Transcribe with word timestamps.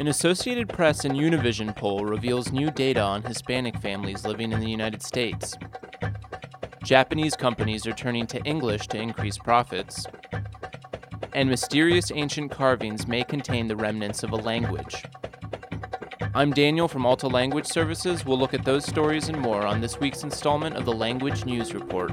An 0.00 0.06
Associated 0.06 0.68
Press 0.68 1.04
and 1.04 1.16
Univision 1.16 1.74
poll 1.74 2.04
reveals 2.04 2.52
new 2.52 2.70
data 2.70 3.00
on 3.00 3.20
Hispanic 3.20 3.76
families 3.80 4.24
living 4.24 4.52
in 4.52 4.60
the 4.60 4.70
United 4.70 5.02
States. 5.02 5.56
Japanese 6.84 7.34
companies 7.34 7.84
are 7.84 7.92
turning 7.92 8.24
to 8.28 8.40
English 8.44 8.86
to 8.88 8.96
increase 8.96 9.36
profits. 9.36 10.06
And 11.32 11.48
mysterious 11.48 12.12
ancient 12.12 12.52
carvings 12.52 13.08
may 13.08 13.24
contain 13.24 13.66
the 13.66 13.74
remnants 13.74 14.22
of 14.22 14.30
a 14.30 14.36
language. 14.36 15.04
I'm 16.32 16.52
Daniel 16.52 16.86
from 16.86 17.04
Alta 17.04 17.26
Language 17.26 17.66
Services. 17.66 18.24
We'll 18.24 18.38
look 18.38 18.54
at 18.54 18.64
those 18.64 18.84
stories 18.84 19.28
and 19.28 19.40
more 19.40 19.66
on 19.66 19.80
this 19.80 19.98
week's 19.98 20.22
installment 20.22 20.76
of 20.76 20.84
the 20.84 20.94
Language 20.94 21.44
News 21.44 21.74
Report. 21.74 22.12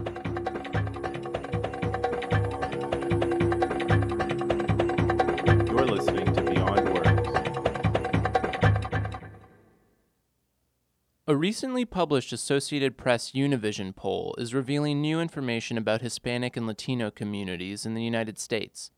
A 11.27 11.35
recently 11.35 11.85
published 11.85 12.31
Associated 12.31 12.99
Press 12.99 13.31
Univision 13.31 13.95
poll 13.95 14.35
is 14.38 14.53
revealing 14.53 15.02
new 15.02 15.20
information 15.20 15.75
about 15.75 16.01
Hispanic 16.01 16.55
and 16.55 16.67
Latino 16.67 17.09
communities 17.09 17.84
in 17.84 17.95
the 17.95 18.03
United 18.03 18.38
States. 18.38 18.91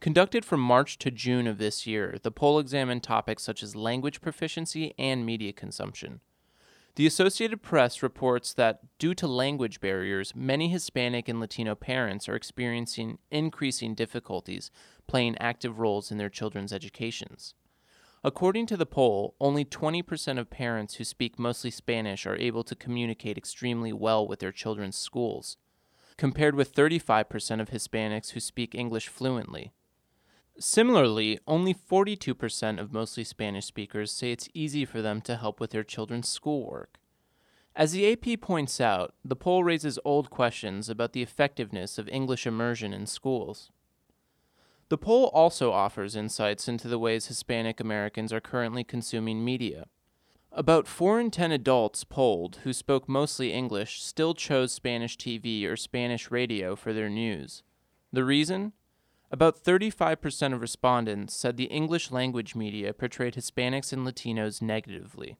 Conducted 0.00 0.46
from 0.46 0.60
March 0.60 0.96
to 0.96 1.10
June 1.10 1.46
of 1.46 1.58
this 1.58 1.86
year, 1.86 2.16
the 2.22 2.30
poll 2.30 2.58
examined 2.58 3.02
topics 3.02 3.42
such 3.42 3.62
as 3.62 3.76
language 3.76 4.22
proficiency 4.22 4.94
and 4.98 5.26
media 5.26 5.52
consumption. 5.52 6.20
The 6.94 7.06
Associated 7.06 7.60
Press 7.60 8.02
reports 8.02 8.54
that, 8.54 8.80
due 8.98 9.14
to 9.16 9.26
language 9.26 9.78
barriers, 9.78 10.34
many 10.34 10.70
Hispanic 10.70 11.28
and 11.28 11.38
Latino 11.38 11.74
parents 11.74 12.30
are 12.30 12.34
experiencing 12.34 13.18
increasing 13.30 13.94
difficulties 13.94 14.70
playing 15.06 15.36
active 15.36 15.78
roles 15.78 16.10
in 16.10 16.16
their 16.16 16.30
children's 16.30 16.72
educations. 16.72 17.52
According 18.24 18.66
to 18.66 18.76
the 18.76 18.86
poll, 18.86 19.34
only 19.40 19.64
20% 19.64 20.38
of 20.38 20.50
parents 20.50 20.94
who 20.94 21.04
speak 21.04 21.38
mostly 21.38 21.70
Spanish 21.70 22.26
are 22.26 22.36
able 22.36 22.64
to 22.64 22.74
communicate 22.74 23.38
extremely 23.38 23.92
well 23.92 24.26
with 24.26 24.40
their 24.40 24.52
children's 24.52 24.96
schools, 24.96 25.56
compared 26.16 26.56
with 26.56 26.74
35% 26.74 27.60
of 27.60 27.70
Hispanics 27.70 28.30
who 28.30 28.40
speak 28.40 28.74
English 28.74 29.08
fluently. 29.08 29.72
Similarly, 30.58 31.38
only 31.46 31.72
42% 31.72 32.80
of 32.80 32.92
mostly 32.92 33.22
Spanish 33.22 33.66
speakers 33.66 34.10
say 34.10 34.32
it's 34.32 34.48
easy 34.52 34.84
for 34.84 35.00
them 35.00 35.20
to 35.20 35.36
help 35.36 35.60
with 35.60 35.70
their 35.70 35.84
children's 35.84 36.28
schoolwork. 36.28 36.98
As 37.76 37.92
the 37.92 38.12
AP 38.12 38.40
points 38.40 38.80
out, 38.80 39.14
the 39.24 39.36
poll 39.36 39.62
raises 39.62 40.00
old 40.04 40.30
questions 40.30 40.88
about 40.88 41.12
the 41.12 41.22
effectiveness 41.22 41.96
of 41.96 42.08
English 42.08 42.44
immersion 42.44 42.92
in 42.92 43.06
schools. 43.06 43.70
The 44.88 44.98
poll 44.98 45.26
also 45.34 45.70
offers 45.72 46.16
insights 46.16 46.68
into 46.68 46.88
the 46.88 46.98
ways 46.98 47.26
Hispanic 47.26 47.78
Americans 47.78 48.32
are 48.32 48.40
currently 48.40 48.84
consuming 48.84 49.44
media. 49.44 49.86
About 50.50 50.88
4 50.88 51.20
in 51.20 51.30
10 51.30 51.52
adults 51.52 52.04
polled 52.04 52.60
who 52.64 52.72
spoke 52.72 53.08
mostly 53.08 53.52
English 53.52 54.02
still 54.02 54.32
chose 54.32 54.72
Spanish 54.72 55.16
TV 55.16 55.66
or 55.66 55.76
Spanish 55.76 56.30
radio 56.30 56.74
for 56.74 56.94
their 56.94 57.10
news. 57.10 57.62
The 58.12 58.24
reason? 58.24 58.72
About 59.30 59.62
35% 59.62 60.54
of 60.54 60.62
respondents 60.62 61.34
said 61.36 61.58
the 61.58 61.64
English 61.64 62.10
language 62.10 62.54
media 62.54 62.94
portrayed 62.94 63.34
Hispanics 63.34 63.92
and 63.92 64.06
Latinos 64.06 64.62
negatively. 64.62 65.36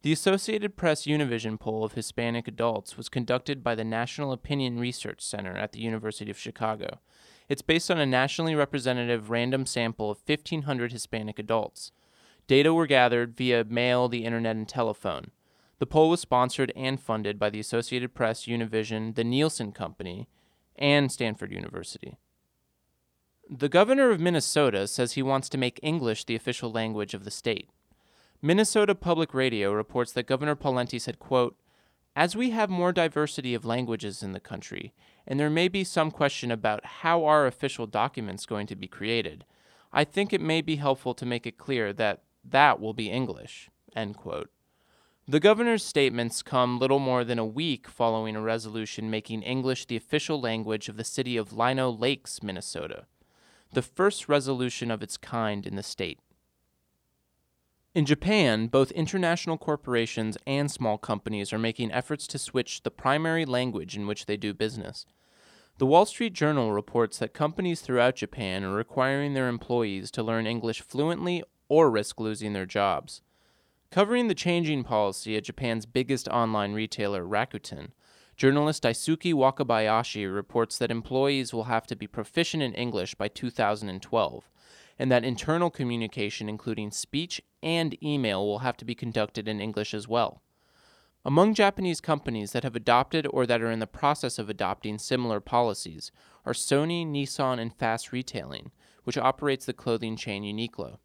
The 0.00 0.12
Associated 0.12 0.76
Press 0.76 1.04
Univision 1.04 1.60
poll 1.60 1.84
of 1.84 1.92
Hispanic 1.92 2.48
adults 2.48 2.96
was 2.96 3.10
conducted 3.10 3.62
by 3.62 3.74
the 3.74 3.84
National 3.84 4.32
Opinion 4.32 4.78
Research 4.78 5.20
Center 5.20 5.54
at 5.56 5.72
the 5.72 5.80
University 5.80 6.30
of 6.30 6.38
Chicago. 6.38 7.00
It's 7.48 7.62
based 7.62 7.90
on 7.90 7.98
a 7.98 8.06
nationally 8.06 8.54
representative 8.54 9.30
random 9.30 9.64
sample 9.64 10.10
of 10.10 10.22
1,500 10.26 10.92
Hispanic 10.92 11.38
adults. 11.38 11.92
Data 12.46 12.72
were 12.74 12.86
gathered 12.86 13.36
via 13.36 13.64
mail, 13.64 14.08
the 14.08 14.24
internet, 14.24 14.56
and 14.56 14.68
telephone. 14.68 15.30
The 15.78 15.86
poll 15.86 16.10
was 16.10 16.20
sponsored 16.20 16.72
and 16.74 17.00
funded 17.00 17.38
by 17.38 17.50
the 17.50 17.60
Associated 17.60 18.14
Press, 18.14 18.46
Univision, 18.46 19.14
the 19.14 19.24
Nielsen 19.24 19.72
Company, 19.72 20.28
and 20.76 21.10
Stanford 21.10 21.52
University. 21.52 22.16
The 23.48 23.68
governor 23.68 24.10
of 24.10 24.20
Minnesota 24.20 24.86
says 24.86 25.12
he 25.12 25.22
wants 25.22 25.48
to 25.48 25.58
make 25.58 25.80
English 25.82 26.24
the 26.24 26.34
official 26.34 26.70
language 26.70 27.14
of 27.14 27.24
the 27.24 27.30
state. 27.30 27.70
Minnesota 28.42 28.94
Public 28.94 29.32
Radio 29.32 29.72
reports 29.72 30.12
that 30.12 30.26
Governor 30.26 30.54
Pawlenty 30.54 31.00
said, 31.00 31.18
quote, 31.18 31.56
As 32.18 32.34
we 32.34 32.50
have 32.50 32.68
more 32.68 32.90
diversity 32.90 33.54
of 33.54 33.64
languages 33.64 34.24
in 34.24 34.32
the 34.32 34.40
country, 34.40 34.92
and 35.24 35.38
there 35.38 35.48
may 35.48 35.68
be 35.68 35.84
some 35.84 36.10
question 36.10 36.50
about 36.50 36.84
how 36.84 37.24
our 37.24 37.46
official 37.46 37.86
documents 37.86 38.44
going 38.44 38.66
to 38.66 38.74
be 38.74 38.88
created, 38.88 39.44
I 39.92 40.02
think 40.02 40.32
it 40.32 40.40
may 40.40 40.60
be 40.60 40.74
helpful 40.74 41.14
to 41.14 41.24
make 41.24 41.46
it 41.46 41.58
clear 41.58 41.92
that 41.92 42.24
that 42.42 42.80
will 42.80 42.92
be 42.92 43.08
English. 43.08 43.70
End 43.94 44.16
quote. 44.16 44.50
The 45.28 45.38
governor's 45.38 45.84
statements 45.84 46.42
come 46.42 46.80
little 46.80 46.98
more 46.98 47.22
than 47.22 47.38
a 47.38 47.46
week 47.46 47.86
following 47.86 48.34
a 48.34 48.40
resolution 48.40 49.10
making 49.10 49.42
English 49.44 49.86
the 49.86 49.94
official 49.96 50.40
language 50.40 50.88
of 50.88 50.96
the 50.96 51.04
city 51.04 51.36
of 51.36 51.52
Lino 51.52 51.88
Lakes, 51.88 52.42
Minnesota 52.42 53.04
the 53.72 53.82
first 53.82 54.28
resolution 54.28 54.90
of 54.90 55.02
its 55.02 55.16
kind 55.16 55.66
in 55.66 55.76
the 55.76 55.82
state. 55.82 56.18
In 57.98 58.06
Japan, 58.06 58.68
both 58.68 58.92
international 58.92 59.58
corporations 59.58 60.38
and 60.46 60.70
small 60.70 60.98
companies 60.98 61.52
are 61.52 61.58
making 61.58 61.90
efforts 61.90 62.28
to 62.28 62.38
switch 62.38 62.84
the 62.84 62.92
primary 62.92 63.44
language 63.44 63.96
in 63.96 64.06
which 64.06 64.26
they 64.26 64.36
do 64.36 64.54
business. 64.54 65.04
The 65.78 65.86
Wall 65.86 66.06
Street 66.06 66.32
Journal 66.32 66.70
reports 66.70 67.18
that 67.18 67.34
companies 67.34 67.80
throughout 67.80 68.14
Japan 68.14 68.62
are 68.62 68.72
requiring 68.72 69.34
their 69.34 69.48
employees 69.48 70.12
to 70.12 70.22
learn 70.22 70.46
English 70.46 70.80
fluently 70.80 71.42
or 71.68 71.90
risk 71.90 72.20
losing 72.20 72.52
their 72.52 72.66
jobs. 72.66 73.20
Covering 73.90 74.28
the 74.28 74.32
changing 74.36 74.84
policy 74.84 75.36
at 75.36 75.42
Japan's 75.42 75.84
biggest 75.84 76.28
online 76.28 76.74
retailer, 76.74 77.24
Rakuten, 77.24 77.88
Journalist 78.36 78.84
Daisuke 78.84 79.34
Wakabayashi 79.34 80.32
reports 80.32 80.78
that 80.78 80.92
employees 80.92 81.52
will 81.52 81.64
have 81.64 81.88
to 81.88 81.96
be 81.96 82.06
proficient 82.06 82.62
in 82.62 82.74
English 82.74 83.16
by 83.16 83.26
2012, 83.26 84.48
and 84.98 85.10
that 85.10 85.24
internal 85.24 85.70
communication, 85.70 86.48
including 86.48 86.90
speech 86.90 87.40
and 87.62 88.02
email, 88.02 88.46
will 88.46 88.60
have 88.60 88.76
to 88.78 88.84
be 88.84 88.94
conducted 88.94 89.46
in 89.46 89.60
English 89.60 89.94
as 89.94 90.08
well. 90.08 90.42
Among 91.24 91.54
Japanese 91.54 92.00
companies 92.00 92.52
that 92.52 92.62
have 92.62 92.76
adopted 92.76 93.26
or 93.30 93.44
that 93.46 93.60
are 93.60 93.70
in 93.70 93.80
the 93.80 93.86
process 93.86 94.38
of 94.38 94.48
adopting 94.48 94.98
similar 94.98 95.40
policies 95.40 96.10
are 96.46 96.52
Sony, 96.52 97.06
Nissan, 97.06 97.60
and 97.60 97.74
Fast 97.74 98.12
Retailing, 98.12 98.70
which 99.04 99.18
operates 99.18 99.66
the 99.66 99.72
clothing 99.72 100.16
chain 100.16 100.42
Uniqlo. 100.42 100.98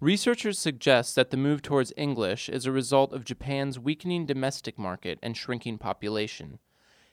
Researchers 0.00 0.58
suggest 0.58 1.14
that 1.16 1.30
the 1.30 1.36
move 1.36 1.62
towards 1.62 1.92
English 1.96 2.48
is 2.48 2.66
a 2.66 2.72
result 2.72 3.12
of 3.12 3.24
Japan's 3.24 3.78
weakening 3.78 4.26
domestic 4.26 4.78
market 4.78 5.18
and 5.22 5.36
shrinking 5.36 5.78
population. 5.78 6.58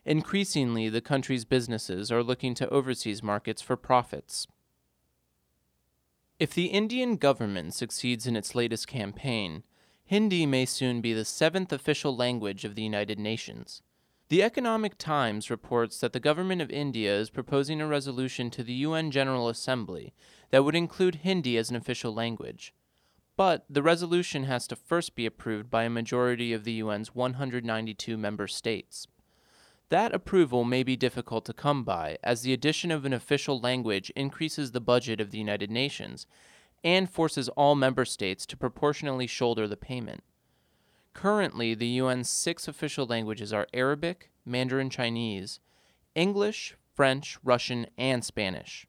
Increasingly, 0.03 0.89
the 0.89 0.99
country's 0.99 1.45
businesses 1.45 2.11
are 2.11 2.23
looking 2.23 2.53
to 2.55 2.69
overseas 2.69 3.23
markets 3.23 3.61
for 3.61 3.77
profits. 3.77 4.47
If 6.41 6.55
the 6.55 6.71
Indian 6.71 7.17
government 7.17 7.75
succeeds 7.75 8.25
in 8.25 8.35
its 8.35 8.55
latest 8.55 8.87
campaign, 8.87 9.61
Hindi 10.05 10.47
may 10.47 10.65
soon 10.65 10.99
be 10.99 11.13
the 11.13 11.23
seventh 11.23 11.71
official 11.71 12.15
language 12.15 12.65
of 12.65 12.73
the 12.73 12.81
United 12.81 13.19
Nations. 13.19 13.83
The 14.29 14.41
Economic 14.41 14.97
Times 14.97 15.51
reports 15.51 15.99
that 15.99 16.13
the 16.13 16.19
government 16.19 16.59
of 16.59 16.71
India 16.71 17.15
is 17.15 17.29
proposing 17.29 17.79
a 17.79 17.85
resolution 17.85 18.49
to 18.49 18.63
the 18.63 18.73
UN 18.73 19.11
General 19.11 19.49
Assembly 19.49 20.15
that 20.49 20.65
would 20.65 20.73
include 20.73 21.17
Hindi 21.17 21.59
as 21.59 21.69
an 21.69 21.75
official 21.75 22.11
language. 22.11 22.73
But 23.37 23.63
the 23.69 23.83
resolution 23.83 24.45
has 24.45 24.65
to 24.69 24.75
first 24.75 25.13
be 25.13 25.27
approved 25.27 25.69
by 25.69 25.83
a 25.83 25.91
majority 25.91 26.53
of 26.53 26.63
the 26.63 26.81
UN's 26.81 27.13
192 27.13 28.17
member 28.17 28.47
states. 28.47 29.05
That 29.91 30.15
approval 30.15 30.63
may 30.63 30.83
be 30.83 30.95
difficult 30.95 31.43
to 31.43 31.53
come 31.53 31.83
by, 31.83 32.17
as 32.23 32.43
the 32.43 32.53
addition 32.53 32.91
of 32.91 33.03
an 33.03 33.11
official 33.11 33.59
language 33.59 34.09
increases 34.15 34.71
the 34.71 34.79
budget 34.79 35.19
of 35.19 35.31
the 35.31 35.37
United 35.37 35.69
Nations 35.69 36.27
and 36.81 37.09
forces 37.09 37.49
all 37.49 37.75
member 37.75 38.05
states 38.05 38.45
to 38.45 38.55
proportionally 38.55 39.27
shoulder 39.27 39.67
the 39.67 39.75
payment. 39.75 40.23
Currently, 41.13 41.75
the 41.75 41.99
UN's 41.99 42.29
six 42.29 42.69
official 42.69 43.05
languages 43.05 43.51
are 43.51 43.67
Arabic, 43.73 44.31
Mandarin 44.45 44.89
Chinese, 44.89 45.59
English, 46.15 46.77
French, 46.95 47.37
Russian, 47.43 47.85
and 47.97 48.23
Spanish. 48.23 48.87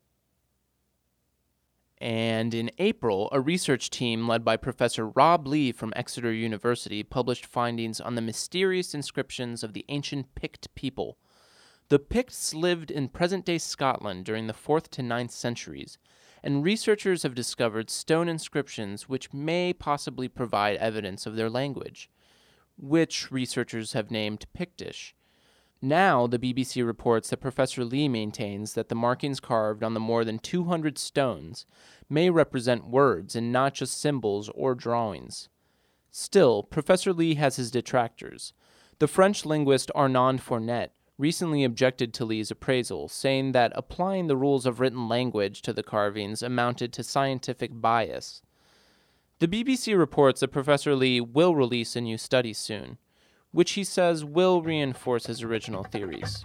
And 2.02 2.52
in 2.52 2.72
April, 2.78 3.28
a 3.30 3.40
research 3.40 3.88
team 3.88 4.26
led 4.26 4.44
by 4.44 4.56
Professor 4.56 5.06
Rob 5.06 5.46
Lee 5.46 5.70
from 5.70 5.92
Exeter 5.94 6.32
University 6.32 7.04
published 7.04 7.46
findings 7.46 8.00
on 8.00 8.16
the 8.16 8.20
mysterious 8.20 8.92
inscriptions 8.92 9.62
of 9.62 9.72
the 9.72 9.84
ancient 9.88 10.34
Pict 10.34 10.74
people. 10.74 11.16
The 11.90 12.00
Picts 12.00 12.54
lived 12.54 12.90
in 12.90 13.08
present 13.08 13.44
day 13.44 13.58
Scotland 13.58 14.24
during 14.24 14.48
the 14.48 14.52
4th 14.52 14.88
to 14.88 15.02
9th 15.02 15.30
centuries, 15.30 15.96
and 16.42 16.64
researchers 16.64 17.22
have 17.22 17.36
discovered 17.36 17.88
stone 17.88 18.28
inscriptions 18.28 19.08
which 19.08 19.32
may 19.32 19.72
possibly 19.72 20.26
provide 20.26 20.78
evidence 20.78 21.24
of 21.24 21.36
their 21.36 21.48
language, 21.48 22.10
which 22.76 23.30
researchers 23.30 23.92
have 23.92 24.10
named 24.10 24.46
Pictish. 24.52 25.14
Now, 25.84 26.28
the 26.28 26.38
BBC 26.38 26.86
reports 26.86 27.30
that 27.30 27.40
Professor 27.40 27.84
Lee 27.84 28.08
maintains 28.08 28.74
that 28.74 28.88
the 28.88 28.94
markings 28.94 29.40
carved 29.40 29.82
on 29.82 29.94
the 29.94 30.00
more 30.00 30.24
than 30.24 30.38
200 30.38 30.96
stones 30.96 31.66
may 32.08 32.30
represent 32.30 32.86
words 32.86 33.34
and 33.34 33.50
not 33.50 33.74
just 33.74 34.00
symbols 34.00 34.48
or 34.54 34.76
drawings. 34.76 35.48
Still, 36.12 36.62
Professor 36.62 37.12
Lee 37.12 37.34
has 37.34 37.56
his 37.56 37.72
detractors. 37.72 38.52
The 39.00 39.08
French 39.08 39.44
linguist 39.44 39.90
Arnaud 39.96 40.38
Fournet 40.38 40.90
recently 41.18 41.64
objected 41.64 42.14
to 42.14 42.24
Lee's 42.24 42.52
appraisal, 42.52 43.08
saying 43.08 43.50
that 43.50 43.72
applying 43.74 44.28
the 44.28 44.36
rules 44.36 44.66
of 44.66 44.78
written 44.78 45.08
language 45.08 45.62
to 45.62 45.72
the 45.72 45.82
carvings 45.82 46.44
amounted 46.44 46.92
to 46.92 47.02
scientific 47.02 47.72
bias. 47.74 48.40
The 49.40 49.48
BBC 49.48 49.98
reports 49.98 50.40
that 50.40 50.52
Professor 50.52 50.94
Lee 50.94 51.20
will 51.20 51.56
release 51.56 51.96
a 51.96 52.00
new 52.00 52.18
study 52.18 52.52
soon 52.52 52.98
which 53.52 53.72
he 53.72 53.84
says 53.84 54.24
will 54.24 54.62
reinforce 54.62 55.26
his 55.26 55.42
original 55.42 55.84
theories. 55.84 56.44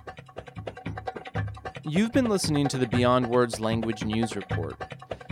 You've 1.84 2.12
been 2.12 2.30
listening 2.30 2.68
to 2.68 2.78
the 2.78 2.88
Beyond 2.88 3.28
Words 3.28 3.60
Language 3.60 4.04
News 4.04 4.36
Report. 4.36 4.76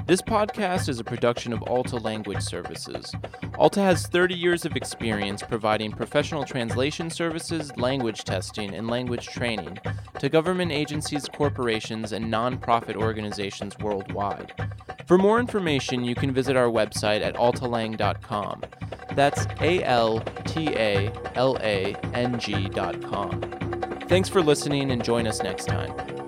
This 0.05 0.21
podcast 0.21 0.87
is 0.87 0.99
a 0.99 1.03
production 1.03 1.51
of 1.51 1.61
Alta 1.63 1.97
Language 1.97 2.41
Services. 2.41 3.11
Alta 3.57 3.81
has 3.81 4.07
30 4.07 4.35
years 4.35 4.63
of 4.63 4.75
experience 4.75 5.41
providing 5.41 5.91
professional 5.91 6.43
translation 6.45 7.09
services, 7.09 7.75
language 7.75 8.23
testing, 8.23 8.73
and 8.73 8.87
language 8.87 9.25
training 9.25 9.79
to 10.19 10.29
government 10.29 10.71
agencies, 10.71 11.27
corporations, 11.27 12.11
and 12.11 12.31
nonprofit 12.31 12.95
organizations 12.95 13.77
worldwide. 13.79 14.53
For 15.05 15.17
more 15.19 15.39
information, 15.39 16.03
you 16.03 16.15
can 16.15 16.31
visit 16.33 16.55
our 16.55 16.67
website 16.67 17.21
at 17.21 17.35
altalang.com. 17.35 18.63
That's 19.13 19.45
A 19.61 19.83
L 19.83 20.19
T 20.45 20.69
A 20.69 21.11
L 21.35 21.57
A 21.61 21.95
N 22.13 22.39
G.com. 22.39 23.41
Thanks 24.07 24.29
for 24.29 24.41
listening 24.41 24.91
and 24.91 25.03
join 25.03 25.27
us 25.27 25.41
next 25.41 25.65
time. 25.65 26.24